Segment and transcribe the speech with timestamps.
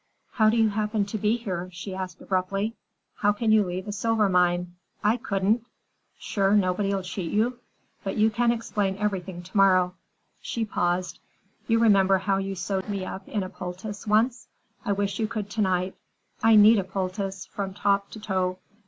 [0.31, 2.73] "How do you happen to be here?" she asked abruptly.
[3.17, 4.73] "How can you leave a silver mine?
[5.03, 5.63] I couldn't!
[6.17, 7.59] Sure nobody'll cheat you?
[8.03, 9.93] But you can explain everything tomorrow."
[10.41, 11.19] She paused.
[11.67, 14.47] "You remember how you sewed me up in a poultice, once?
[14.83, 15.95] I wish you could to night.
[16.41, 18.57] I need a poultice, from top to toe.